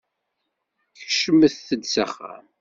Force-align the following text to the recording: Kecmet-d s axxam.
Kecmet-d 0.99 1.83
s 1.93 1.95
axxam. 2.03 2.45